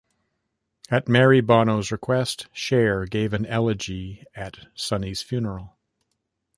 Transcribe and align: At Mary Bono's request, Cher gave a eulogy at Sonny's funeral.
At 0.89 1.07
Mary 1.07 1.41
Bono's 1.41 1.91
request, 1.91 2.47
Cher 2.53 3.05
gave 3.05 3.35
a 3.35 3.39
eulogy 3.39 4.23
at 4.33 4.67
Sonny's 4.73 5.21
funeral. 5.21 5.77